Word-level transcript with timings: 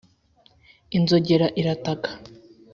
inzogera 0.97 1.47
irataka, 1.59 2.09